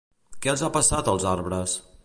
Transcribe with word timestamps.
Què 0.45 0.51
els 0.53 0.63
ha 0.67 0.71
passat 0.77 1.13
als 1.13 1.29
arbres? 1.35 1.81